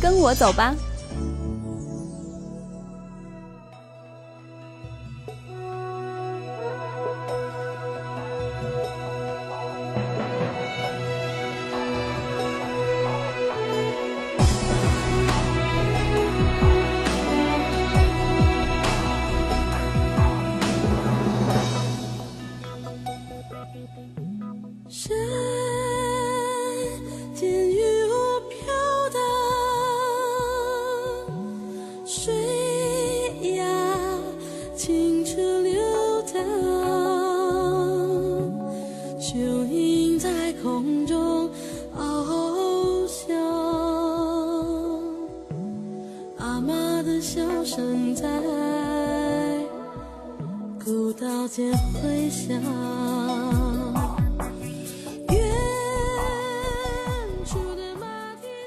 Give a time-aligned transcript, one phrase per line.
[0.00, 0.74] 跟我走吧。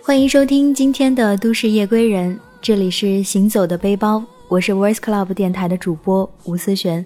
[0.05, 7.03] 欢迎收听今天的《都市夜归人》，这里是行走的背包，我是 Voice Club 电台的主播吴思璇。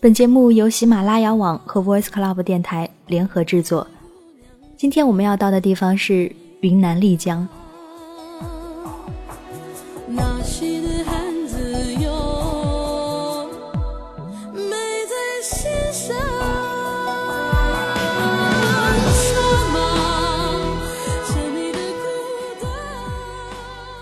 [0.00, 3.86] 本节目由喜马拉雅网和 Voice Club 电台联合制作。
[4.76, 7.48] 今天我们要到的地方是云南丽江。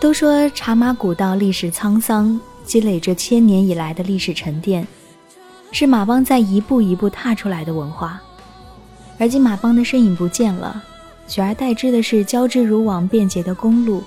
[0.05, 4.87] 都说茶马古道历史沧桑，积累着千年以来的历史沉淀，
[5.73, 8.21] 是马帮在一步一步踏出来的文化。
[9.19, 10.85] 而今马帮的身影不见了，
[11.27, 14.05] 取而代之的是交织如网、便捷的公路。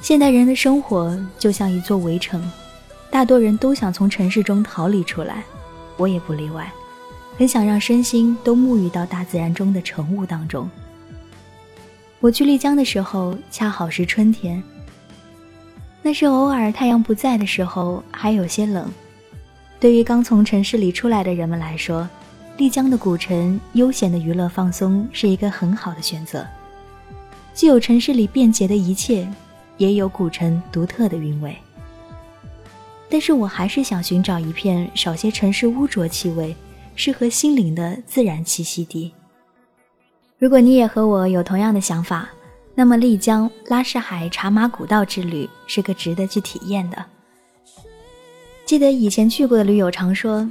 [0.00, 2.42] 现代人的生活就像一座围城，
[3.10, 5.44] 大多人都想从城市中逃离出来，
[5.98, 6.72] 我也不例外，
[7.36, 10.66] 很想让身心都沐浴到大自然中的晨雾当中。
[12.20, 14.62] 我去丽江的时候，恰好是春天。
[16.02, 18.90] 那是偶尔太阳不在的时候，还有些冷。
[19.78, 22.08] 对于刚从城市里出来的人们来说，
[22.56, 26.46] 丽江的古城悠闲的娱乐放松是一个很好的选择。
[27.52, 29.28] 既有城市里便捷的一切，
[29.76, 31.56] 也有古城独特的韵味。
[33.08, 36.54] 但是我还是想寻找一片少些城市污浊气味、
[36.94, 39.12] 适合心灵的自然栖息地。
[40.38, 42.28] 如果你也和我有同样的想法，
[42.74, 47.04] 那么，丽江拉市海茶马古道之旅是个值得去体验的。
[48.64, 50.48] 记得以前去过的驴友常说，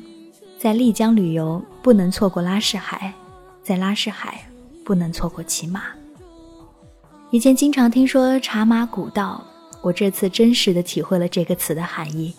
[0.60, 3.14] 在丽江旅游不能错过拉市海，
[3.64, 4.44] 在拉市海
[4.84, 5.84] 不能错过骑马。
[7.32, 9.44] 以前经常听说茶马古道，
[9.82, 12.34] 我这次真实的体会了这个词的含义。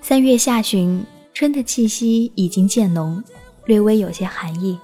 [0.00, 1.04] 三月下旬，
[1.34, 3.22] 春的气息已经渐浓，
[3.66, 4.78] 略微有些寒意。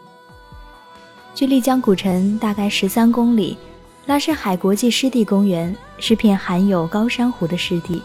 [1.35, 3.57] 距丽江古城大概十三公里。
[4.09, 8.01] 拉市海国际湿地公园是片含有高山湖的湿地，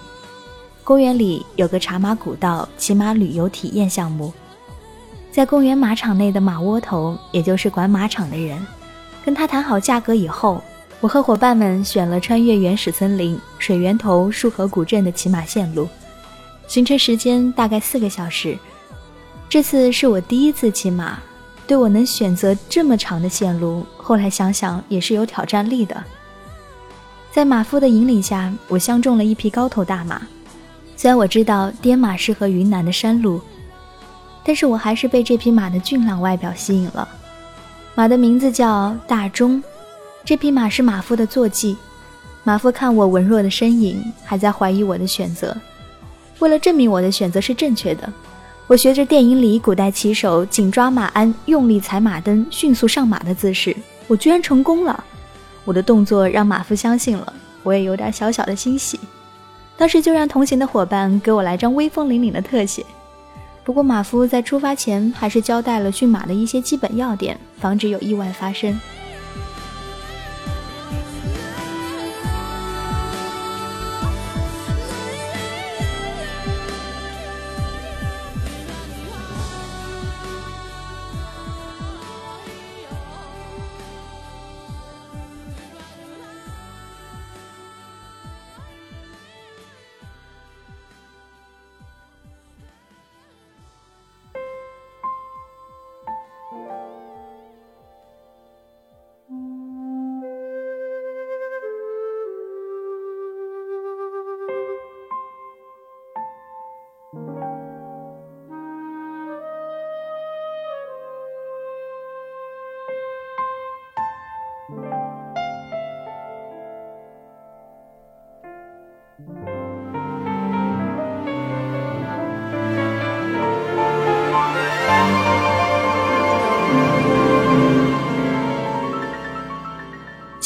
[0.83, 4.33] 公园里有个茶马古道骑马旅游体验项目。
[5.31, 8.67] 在公园马场内的马窝头，也就是管马场的人，
[9.23, 10.61] 跟他谈好价格以后，
[10.99, 15.87] 我和伙伴们选了穿越原始森林、水源头、束河古镇的骑马线路，
[16.67, 18.57] 行程时间大概四个小时。
[19.47, 21.17] 这次是我第一次骑马。
[21.65, 26.03] 对我能选择这么长的线路，后来想想也是有挑战力的。
[27.31, 30.21] 在马夫的引领下，我相中了一匹高头大马。
[30.95, 33.41] 虽然我知道滇马适合云南的山路，
[34.43, 37.07] 但是我还是被这匹马的俊朗外表吸引了。
[37.95, 39.63] 马的名字叫大钟，
[40.23, 41.75] 这匹马是马夫的坐骑。
[42.43, 45.55] 马夫看我文弱的身影，还在怀疑我的选择。
[46.39, 48.11] 为了证明我的选择是正确的。
[48.73, 53.77] 我学着电影里古代骑手紧抓马鞍、用力踩马蹬、迅速上马的姿势，
[54.07, 55.03] 我居然成功了！
[55.63, 57.31] 我的动作让马夫相信了，
[57.61, 58.99] 我也有点小小的欣喜。
[59.77, 62.83] 当时就让同行的伙伴给我来张威风凛凛的特写。
[63.63, 68.75] 不过马夫在出发前还是交代了驯马的一些基本要点，防止有意外发生。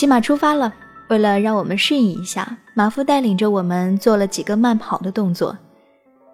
[0.08, 0.74] 马出发了。
[1.10, 5.58] 为了让我们适应一下，马夫带领着我们做了几个慢跑的动作。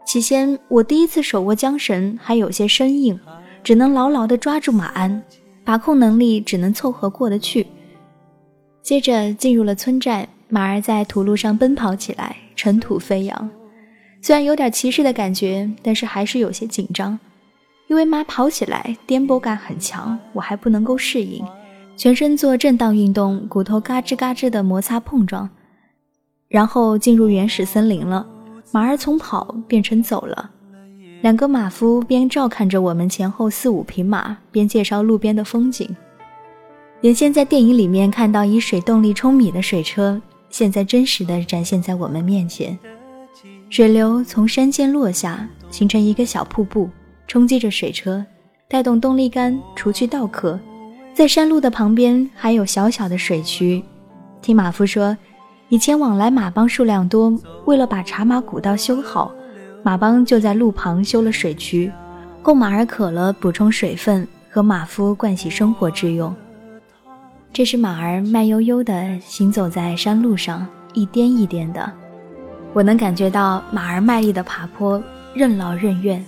[0.05, 3.19] 起先，我第一次手握缰绳，还有些生硬，
[3.63, 5.21] 只能牢牢地抓住马鞍，
[5.63, 7.67] 把控能力只能凑合过得去。
[8.81, 13.49] 接着进入了村寨，马儿在土路上奔跑起来，尘土飞扬。
[14.21, 17.17] 虽然有点骑士的感觉，但是还是有些紧张，
[17.87, 21.45] 因为马跑起来颠簸感很强，我还不能够适应。
[21.95, 25.49] 全身做震荡运动，骨头嘎吱嘎吱的摩擦碰撞，
[26.47, 28.25] 然后进入原始森林了。
[28.71, 30.49] 马儿从跑变成走了，
[31.21, 35.87] 两个马夫边照看着我们前后四五匹马，边介绍路边的风景。
[37.01, 40.19] 原先在电影里面看到以水动力冲米的水车，
[40.49, 42.77] 现在真实的展现在我们面前。
[43.69, 46.89] 水流从山间落下，形成一个小瀑布，
[47.27, 48.25] 冲击着水车，
[48.67, 50.59] 带动动力杆，除去稻壳。
[51.13, 53.83] 在山路的旁边还有小小的水渠，
[54.41, 55.15] 听马夫说，
[55.69, 57.31] 以前往来马帮数量多，
[57.65, 59.31] 为了把茶马古道修好，
[59.83, 61.91] 马帮就在路旁修了水渠，
[62.41, 66.35] 供马儿渴了补充水分和马夫盥洗生活之用。
[67.53, 71.91] 这时马儿慢悠悠地行走在山路上，一颠一颠的，
[72.73, 75.01] 我能感觉到马儿卖力的爬坡，
[75.35, 76.25] 任劳任怨。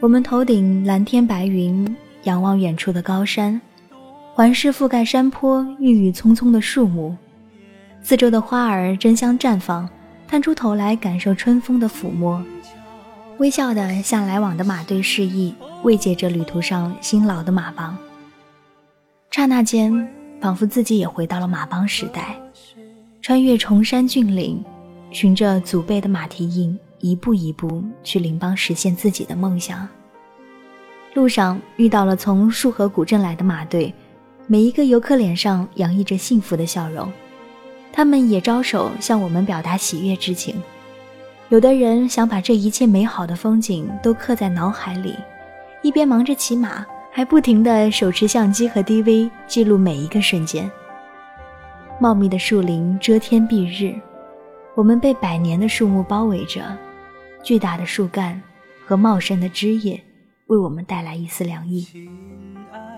[0.00, 1.86] 我们头顶蓝天白云。
[2.24, 3.60] 仰望远处的高山，
[4.34, 7.16] 环视覆盖山坡郁郁葱葱的树木，
[8.02, 9.88] 四周的花儿争相绽放，
[10.26, 12.44] 探出头来感受春风的抚摸，
[13.38, 17.96] 微笑地向来往的马队示意，慰藉着旅途上辛劳的马帮。
[19.30, 20.08] 刹那间，
[20.40, 22.36] 仿佛自己也回到了马帮时代，
[23.22, 24.62] 穿越崇山峻岭，
[25.10, 29.88] 循着祖辈的马蹄印，一步一步去邻邦实现自己的梦想。
[31.18, 33.92] 路上遇到了从束河古镇来的马队，
[34.46, 37.12] 每一个游客脸上洋溢着幸福的笑容，
[37.92, 40.54] 他们也招手向我们表达喜悦之情。
[41.48, 45.16] 有的人想把这一切美好的风景都刻在脑海里，
[45.82, 50.70] 一边忙着骑马，还不停地手持相机和 DV 记录每一个瞬间。
[51.98, 53.92] 茂密的树林遮天蔽日，
[54.76, 56.62] 我们被百年的树木包围着，
[57.42, 58.40] 巨大的树干
[58.86, 60.00] 和茂盛的枝叶。
[60.48, 61.86] 为我们带来一丝凉意。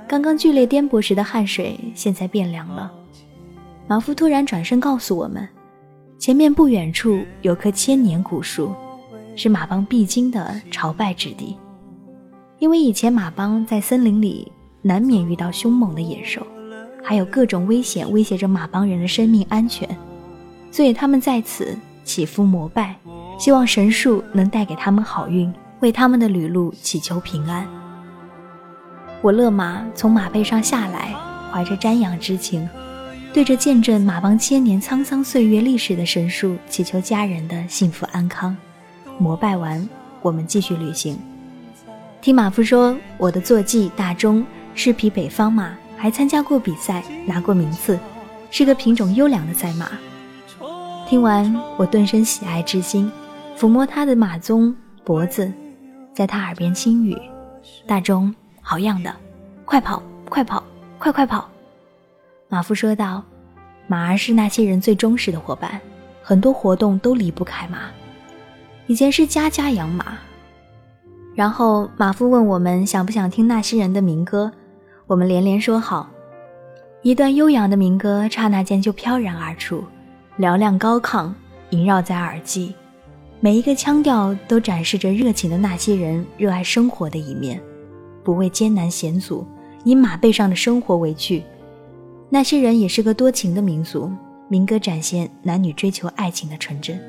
[0.09, 2.91] 刚刚剧烈颠簸时的汗水，现在变凉了。
[3.87, 5.47] 马夫突然转身告诉我们，
[6.19, 8.73] 前面不远处有棵千年古树，
[9.35, 11.57] 是马帮必经的朝拜之地。
[12.59, 14.51] 因为以前马帮在森林里
[14.83, 16.47] 难免遇到凶猛的野兽，
[17.03, 19.89] 还有各种危险威胁着马帮人的生命安全，
[20.71, 22.97] 所以他们在此祈福膜拜，
[23.39, 25.53] 希望神树能带给他们好运。
[25.81, 27.67] 为他们的旅路祈求平安。
[29.23, 31.15] 我勒马从马背上下来，
[31.53, 32.67] 怀着瞻仰之情，
[33.33, 38.57] 对着见证马帮千年沧桑岁月历史的神树祈求家人的幸福安康。
[39.19, 39.87] 膜拜完，
[40.23, 41.19] 我们继续旅行。
[42.23, 44.45] 听马夫说，我的坐骑大钟
[44.75, 47.99] 是匹北方马，还参加过比赛，拿过名次，
[48.51, 49.91] 是个品种优良的赛马。
[51.07, 53.11] 听完，我顿生喜爱之心，
[53.59, 55.53] 抚摸他的马鬃、脖子。
[56.21, 57.19] 在他耳边轻语
[57.89, 59.11] ：“大钟，好样的，
[59.65, 60.63] 快跑，快跑，
[60.99, 61.49] 快快跑！”
[62.47, 63.25] 马夫说道
[63.89, 65.81] ：“马儿是那些人最忠实的伙伴，
[66.23, 67.85] 很多活动都离不开马。
[68.87, 70.19] 以前是家家养马。”
[71.35, 74.53] 然后马夫问我们想不想听那些人的民歌，
[75.07, 76.07] 我们连连说好。
[77.01, 79.83] 一段悠扬的民歌刹那间就飘然而出，
[80.39, 81.33] 嘹亮高亢，
[81.71, 82.75] 萦绕在耳际。
[83.43, 87.59] 每一个腔调都展示着热情的那些人热爱生活的一面，
[88.23, 89.47] 不畏艰难险阻，
[89.83, 91.43] 以马背上的生活为趣。
[92.29, 94.13] 那些人也是个多情的民族，
[94.49, 97.01] 民歌展现男女追求爱情的纯真。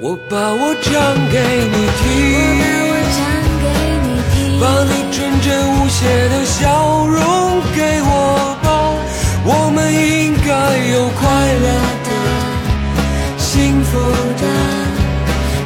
[0.00, 0.92] 我把我唱
[1.32, 1.38] 给
[1.72, 2.04] 你听，
[4.60, 7.16] 把你纯真无邪的笑容
[7.74, 8.06] 给我
[8.62, 8.66] 吧，
[9.44, 10.50] 我们应该
[10.92, 11.20] 有快
[11.64, 11.66] 乐
[12.04, 12.08] 的、
[13.38, 13.98] 幸福
[14.38, 14.42] 的、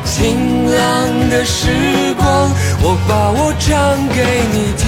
[0.04, 0.78] 晴朗
[1.28, 1.60] 的时
[2.16, 2.22] 光。
[2.84, 3.68] 我把我唱
[4.14, 4.18] 给
[4.52, 4.82] 你听，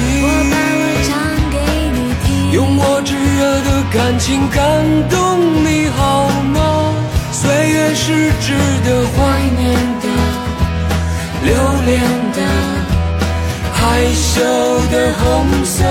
[3.94, 6.92] 感情感动你好吗？
[7.30, 8.52] 岁月是值
[8.84, 9.72] 得怀念
[10.02, 10.06] 的、
[11.44, 11.54] 留
[11.86, 12.00] 恋
[12.32, 12.38] 的、
[13.72, 14.40] 害羞
[14.90, 15.84] 的红色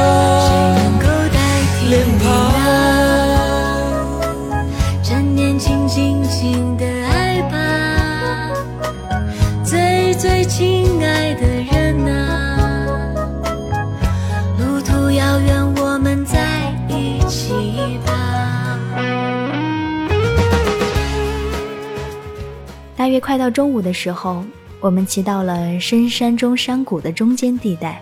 [23.14, 24.44] 约快到中午的时候，
[24.80, 28.02] 我们骑到了深山中山谷的中间地带，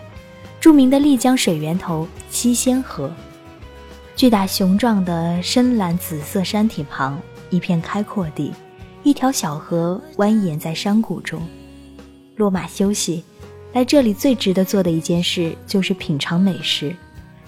[0.58, 3.12] 著名的丽江水源头七仙河。
[4.16, 8.54] 巨大雄壮的深蓝紫色山体旁，一片开阔地，
[9.02, 11.46] 一条小河蜿蜒在山谷中。
[12.36, 13.22] 落马休息，
[13.74, 16.96] 来这里最值得做的一件事就是品尝美食：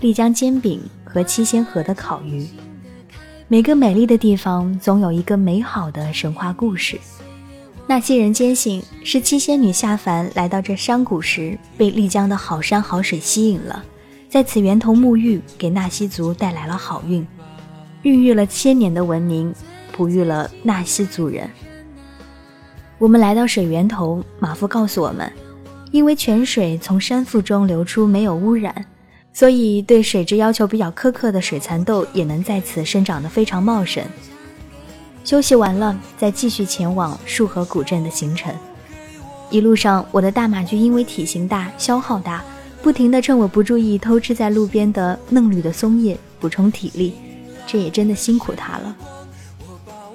[0.01, 2.47] 丽江煎饼和七仙河的烤鱼。
[3.49, 7.01] 每个美丽的地方，总有一个美好的神话故事。
[7.87, 13.85] 那些人坚信是七仙女下凡来到这山谷时，被丽江的好山好水吸引了，
[14.29, 17.27] 在此源头沐浴，给纳西族带来了好运，
[18.03, 19.55] 孕育了千年的文明，
[19.93, 21.49] 哺育了纳西族人。
[22.99, 25.31] 我们来到水源头，马夫告诉我们，
[25.91, 28.75] 因为泉水从山腹中流出，没有污染，
[29.33, 34.03] 所以对水质要求比较苛刻的水蚕豆也能在此生长得非常茂盛。
[35.25, 38.55] 休息完了，再继续前往束河古镇的行程。
[39.51, 42.45] 一路上，我的大马驹因为体型大、消耗大，
[42.83, 47.15] 不停地趁我不注意偷吃在路边的嫩绿的松叶，补充体力。
[47.67, 48.95] 这也真的辛苦它了。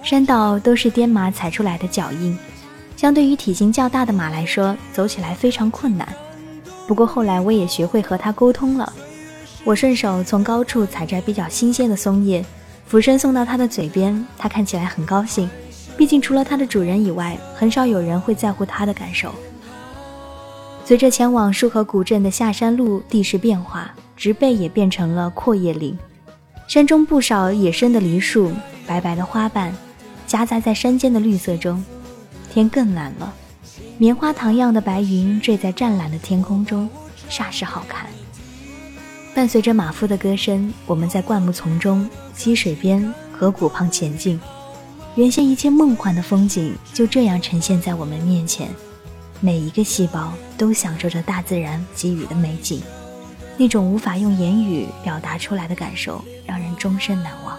[0.03, 2.37] 山道都是颠马踩出来的脚印，
[2.95, 6.07] 相对于体型较大的马来说，走起来非常困难。
[6.87, 8.93] 不过后来我也学会和它沟通了，
[9.63, 12.45] 我顺手从高处采摘比较新鲜的松叶。
[12.89, 15.47] 俯身送到他的嘴边，他看起来很高兴。
[15.95, 19.31] 毕竟除了他的主人以外，很少有人会在乎他的感受。
[20.83, 25.95] 随着前往束河古镇的下山路地势变化，植被也变成了阔叶林。
[26.67, 28.51] 山中不少野生的梨树，
[28.87, 29.71] 白白的花瓣
[30.25, 31.85] 夹杂在山间的绿色中。
[32.51, 33.31] 天更蓝了，
[33.99, 36.89] 棉花糖样的白云坠在湛蓝的天空中，
[37.29, 38.07] 煞是好看。
[39.35, 44.39] 伴随着马夫的歌声，我们在灌木丛中、溪水边、河谷旁前进。
[45.15, 48.69] 原先一切梦幻的风景就这样呈现在我们面前，
[49.39, 52.81] 每一个细胞都享受着大自然给予的美景，
[53.57, 57.57] 那种无法用言语表达出来的感受，让人终身难忘。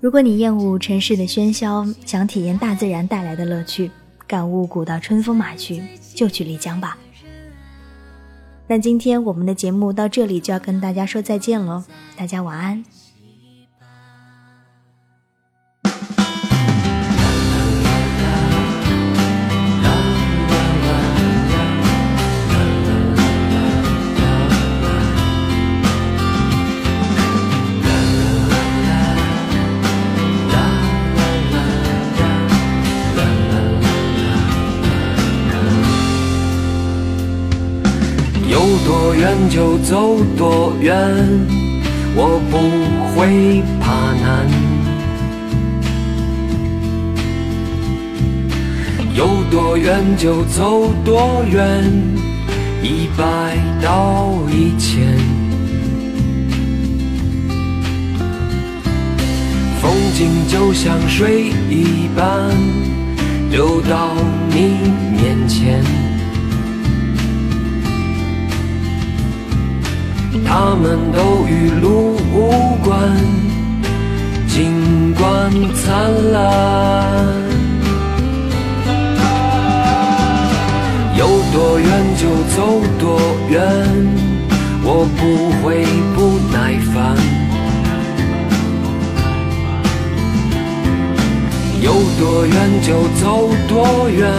[0.00, 3.90] 如果你厌恶城市的喧嚣，想体验大自然带来的乐趣，
[4.26, 5.82] 感悟古道春风马去，
[6.14, 6.96] 就去丽江吧。
[8.66, 11.84] 那今天我们的节目到这里就要跟大家说再见了，
[12.16, 12.84] 大家晚安。
[39.48, 40.96] 就走多远，
[42.16, 42.58] 我不
[43.14, 44.48] 会怕难。
[49.14, 51.84] 有多远就走多远，
[52.82, 55.16] 一百到一千。
[59.80, 62.50] 风景就像水一般，
[63.50, 64.14] 流到
[64.50, 64.78] 你
[65.16, 66.03] 面前。
[70.56, 73.10] 他们都与路无关，
[74.46, 76.38] 尽管灿烂。
[81.16, 83.18] 有多远就走多
[83.50, 83.60] 远，
[84.84, 85.84] 我不会
[86.14, 87.18] 不耐烦。
[91.82, 94.30] 有多远就走多远，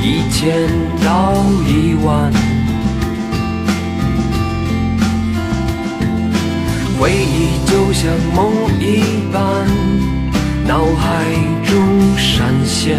[0.00, 0.66] 一千
[1.04, 1.34] 到
[1.68, 2.32] 一万。
[7.04, 9.42] 回忆就像梦一般，
[10.66, 11.22] 脑海
[11.66, 12.98] 中闪现。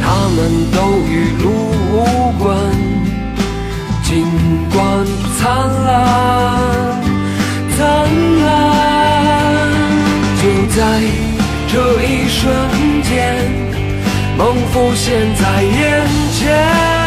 [0.00, 1.50] 他们都与路
[1.90, 2.56] 无关，
[4.04, 4.24] 尽
[4.72, 5.04] 管
[5.36, 5.42] 灿
[5.86, 7.02] 烂，
[7.76, 7.82] 灿
[8.44, 8.46] 烂。
[10.40, 10.80] 就在
[11.66, 12.46] 这一瞬
[13.02, 13.34] 间，
[14.38, 17.01] 梦浮现在眼前。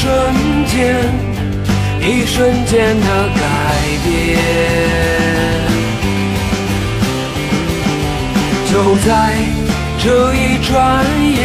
[0.00, 0.06] 瞬
[0.66, 0.94] 间，
[2.00, 3.40] 一瞬间的改
[4.04, 4.06] 变。
[8.70, 8.72] 就
[9.04, 9.08] 在
[9.98, 10.72] 这一转
[11.34, 11.44] 眼，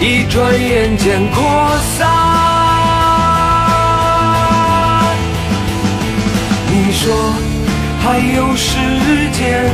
[0.00, 1.38] 一转眼间扩
[1.96, 2.08] 散。
[6.68, 7.32] 你说
[8.02, 8.76] 还有时
[9.38, 9.70] 间，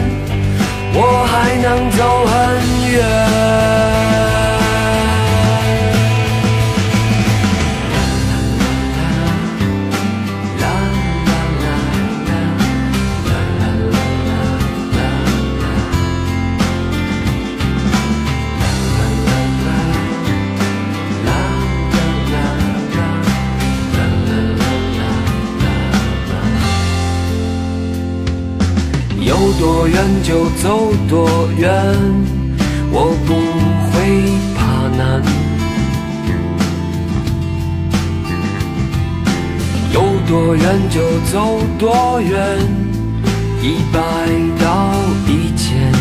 [0.92, 2.35] 我还能走很
[2.92, 3.86] 远。
[30.23, 31.73] 就走多远，
[32.90, 33.35] 我不
[33.90, 33.95] 会
[34.57, 35.23] 怕难。
[39.92, 41.01] 有多远就
[41.33, 42.59] 走多远，
[43.62, 43.99] 一百
[44.62, 44.92] 到
[45.27, 45.92] 一千。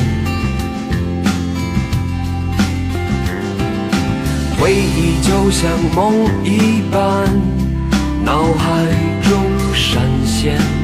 [4.60, 7.30] 回忆就像梦一般，
[8.24, 8.86] 脑海
[9.22, 9.32] 中
[9.74, 10.75] 闪现。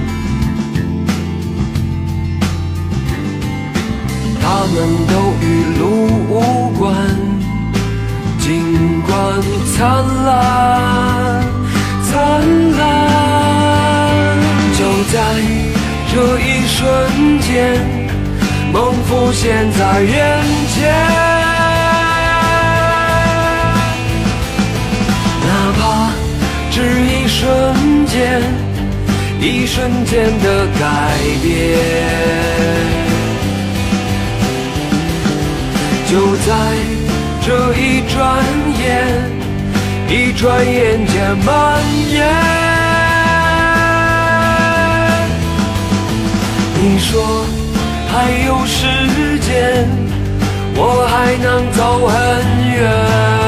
[19.43, 20.13] 现在眼
[20.69, 20.93] 前。
[25.47, 25.49] 哪
[25.79, 25.81] 怕
[26.69, 27.41] 只一瞬
[28.05, 28.43] 间，
[29.39, 30.83] 一瞬间的改
[31.41, 31.49] 变。
[36.05, 36.53] 就在
[37.41, 38.15] 这一转
[38.79, 38.85] 眼，
[40.07, 42.29] 一转眼间蔓延。
[46.79, 47.43] 你说
[48.13, 49.87] 还有时间，
[50.75, 52.13] 我还能走很
[52.75, 53.40] 远。